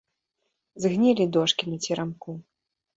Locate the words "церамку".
1.85-2.29